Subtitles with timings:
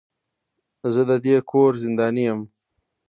[0.93, 2.41] زه د دې کور زنداني يم.